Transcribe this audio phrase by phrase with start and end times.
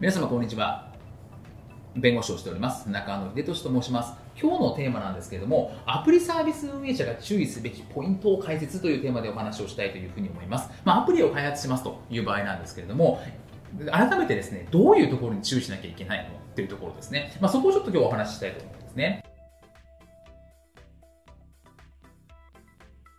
[0.00, 0.92] 皆様こんにちは。
[1.96, 2.88] 弁護士をしております。
[2.88, 4.14] 中野秀俊と申します。
[4.40, 13.20] 今日のテーマなんですけれどもアプリサービス運営者が注意すべきポイントを解説というテーマでお話をしたいというふうに思います、まあ、アプリを開発しますという場合なんですけれども
[13.90, 16.38] 改めてですねどういうところに注意しなきゃいけないの？
[16.54, 19.24] というところですね、まあ、そこをちょっと今日お話ししたいと思いますね。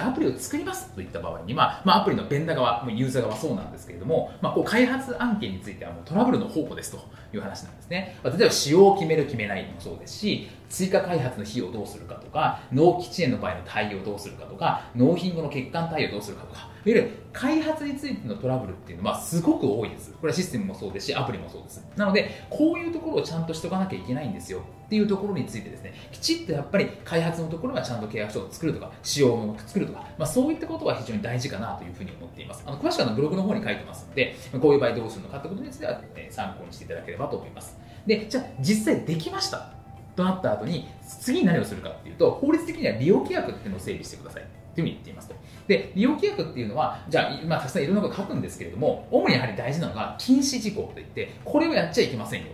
[0.00, 6.98] アプリを作りますといった場合には、まあ、アプリのベンダー側、ユーザー側そうなんですけれども、まあ、こう開発案件についてはもうトラブルの宝庫ですと
[7.34, 8.18] いう話なんですね。
[8.24, 20.12] 例えば使用を決める決めないもそうですし、追加開発の費用をどうするかとか、納期遅延の場合の対応をどうするかとか、納品後の欠陥対応どうするかとか、いわゆる開発についてのトラブルっていうのはすごく多いです。
[20.12, 21.86] これはシステムもそうですし、アプリもそうです。
[21.94, 32.62] なので、こういうところをちゃんとしておかなきゃいけないんですよっていうところについてですね、きちっとやっぱり開発のところはちゃんと契約書を作るとか、仕様も作るとか、まあ、そういったことは非常に大事かなというふうに思っています。
[32.66, 37.78] あの詳しくはブログの方に書いてますので、こういう場合どうするのかってことについては、え参考にしていただければと思います。
[38.06, 39.81] で、じゃあ実際できました。
[40.14, 40.88] となった後に、
[41.20, 44.42] 次に何をするかっていうと、法律的には利用規約っていうのを整備してください。
[44.74, 45.34] というふうに言っていますと。
[45.68, 52.46] で、利用規約っていうのは、じゃあ、まあ、たくさんいろんなこと書くんですけれども、主にやはり大事なのが、禁止事項といって、これをやっちゃいけませんよ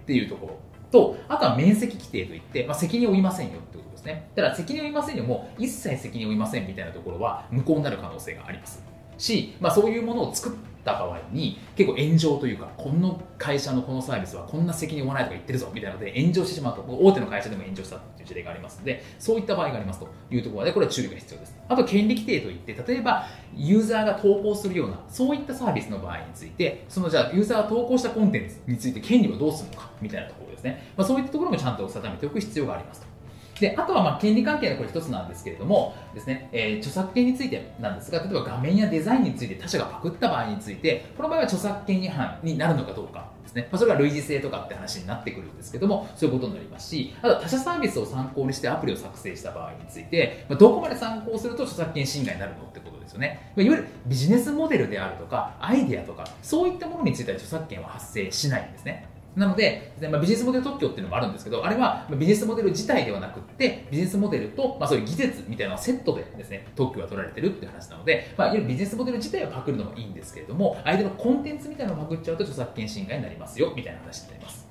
[0.00, 0.58] っていうところ
[0.90, 4.30] と、あとは面積規定といって、まあ、責任を負いませんよってことですね。
[4.34, 8.82] だから責任を負いませんよも、一切責任を負いませんみたいなところは無効になる可能性があります。
[9.18, 21.56] し、まあ、そういうものを作った場合に結構炎上というかこの会社のこのサービスはこんな責任を負わないとか言ってるぞみたいなので炎上してしまうと大手の会社でも炎上したという事例がありますのでそういった場合がありますというところでこれは注意が必要です。
[21.68, 33.15] あと権利規定といって例えばユーザーが投稿するようなそういったサービスの場合についてそのじゃあユーザーが投稿したコンテンツについて権利をどうするのかみたいなところですね、まあ、そういったところもちゃんと定めておく必要がありますと。
[33.60, 53.52] であとはまあ権利関係のこれ一つなんですけれどもですね、えー、著作権についてなんですが例えば画面やデザインについて他社がパクった場合についてこの場合は著作権違反になるのかどうかですね、まあ、それは類似性とかって話になってくるんですけどもそういうことになりますしあと他社サービスを参考にしてアプリを作成した場合について、まあ、どこまで参考すると著作権侵害になるのってことですよね。
[53.56, 59.08] まいわゆるビジネスモデルであるとかアイデアとかそういったものについては著作権は発生しないんですね。
[59.36, 74.66] なので、まあ、ビジネスモデル特許っていうのもあるんですけど、あれはビジネスモデル自体ではなくって、ビジネスモデルと、まあ、そういう技術みたいなのセットでですね、特許が取られてるっていう話なので、まあ、いわゆるビジネスモデル自体をパクるのもいいんですけれども、相手のコンテンツみたいなのをパクっちゃうと著作権侵害になりますよ、みたいな話になります。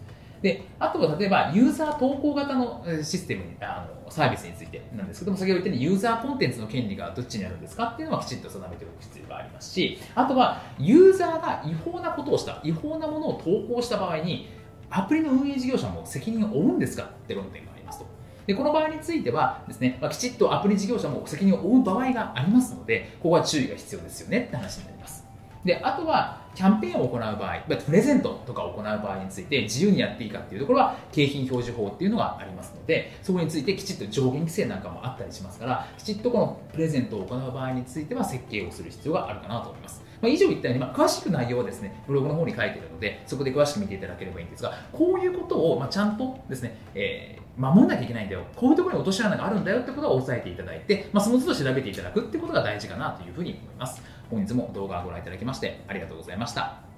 [0.46, 14.48] であとは例えばユーザー投稿型のシステムあのサービスについてなんですけども先ほど言ったようにユーザーコンテンツの権利がどっちにあるんですかっていうのはきちんと定めておく必要がありますしあとはユーザーが違法なことをした違法なものを投稿した場合に
[14.92, 18.06] アプリの運営事業者も責任を負うんですかって論点がありますと。
[18.46, 25.25] でこの場合についてはですね、ま、きちっとアプリ事業者も責任を負う場合がありますので、ここは注意が必要ですよねって話になります。
[25.66, 40.06] で、あとは、キャンペーンを行う場合、プレゼントとかを行う場合について自由にやっていいかっていうところは景品表示法っていうのがありますので、そこについてきちっと上限規制なんかもあったりしますから、きちっとこのプレゼントを行う場合については設計をする必要があるかなと思います。
[40.22, 48.44] まあ、以上言ったように、まあ、詳しく内容はですね、ブログの方に書いてるので、そこで詳しく見ていただければいいんですが、こういうことを、まあ、ちゃんとですね、えー、守んなきゃいけないんだよ。
[48.56, 54.02] こういうところに落とし穴があるんだよってことを押さえていただいて、まあ、その都度調べていただくってことが大事かなというふうに思います。
[54.30, 56.95] 本日も動画をご覧いただきましてありがとうございました。